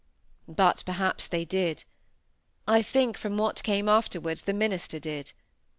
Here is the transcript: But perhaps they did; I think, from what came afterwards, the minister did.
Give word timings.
But 0.47 0.81
perhaps 0.83 1.27
they 1.27 1.45
did; 1.45 1.83
I 2.67 2.81
think, 2.81 3.19
from 3.19 3.37
what 3.37 3.61
came 3.61 3.87
afterwards, 3.87 4.41
the 4.45 4.53
minister 4.55 4.97
did. 4.97 5.31